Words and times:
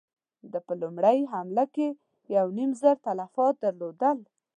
ده 0.51 0.59
په 0.67 0.73
لومړۍ 0.81 1.19
حمله 1.33 1.65
کې 1.75 1.87
يو 2.35 2.45
نيم 2.57 2.71
زر 2.81 2.95
تلفات 3.05 3.55
درلودل. 3.63 4.17